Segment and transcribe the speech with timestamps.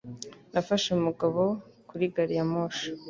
[0.53, 1.43] Nafashe Mugabo
[1.89, 2.87] kuri gariyamoshi.